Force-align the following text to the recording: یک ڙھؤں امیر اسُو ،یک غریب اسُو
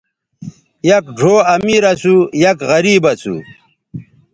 یک 0.89 1.05
ڙھؤں 1.17 1.39
امیر 1.55 1.83
اسُو 1.91 2.15
،یک 2.43 2.57
غریب 2.69 3.03
اسُو 3.11 3.35